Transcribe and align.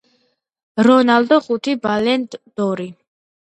რონალდო 0.87 1.37
ხუთი 1.49 1.75
ბალენდ 1.85 2.39
დორი 2.63 2.89